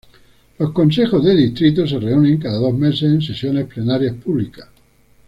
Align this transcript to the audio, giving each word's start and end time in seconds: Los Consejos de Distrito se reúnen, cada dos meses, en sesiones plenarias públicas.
Los 0.57 0.71
Consejos 0.71 1.23
de 1.23 1.35
Distrito 1.35 1.85
se 1.85 1.99
reúnen, 1.99 2.39
cada 2.39 2.57
dos 2.57 2.73
meses, 2.75 3.03
en 3.03 3.21
sesiones 3.21 3.65
plenarias 3.67 4.15
públicas. 4.15 4.67